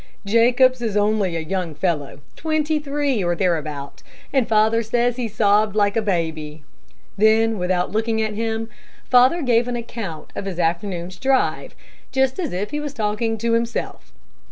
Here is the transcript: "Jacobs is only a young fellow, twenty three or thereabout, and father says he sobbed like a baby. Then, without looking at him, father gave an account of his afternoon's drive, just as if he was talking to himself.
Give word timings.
"Jacobs 0.25 0.81
is 0.81 0.97
only 0.97 1.35
a 1.35 1.39
young 1.41 1.75
fellow, 1.75 2.21
twenty 2.35 2.79
three 2.79 3.23
or 3.23 3.35
thereabout, 3.35 4.01
and 4.33 4.47
father 4.47 4.81
says 4.81 5.15
he 5.15 5.27
sobbed 5.27 5.75
like 5.75 5.95
a 5.95 6.01
baby. 6.01 6.63
Then, 7.19 7.59
without 7.59 7.91
looking 7.91 8.19
at 8.19 8.33
him, 8.33 8.67
father 9.11 9.43
gave 9.43 9.67
an 9.67 9.75
account 9.75 10.33
of 10.35 10.45
his 10.45 10.57
afternoon's 10.57 11.17
drive, 11.17 11.75
just 12.11 12.39
as 12.39 12.51
if 12.51 12.71
he 12.71 12.79
was 12.79 12.95
talking 12.95 13.37
to 13.37 13.53
himself. 13.53 14.11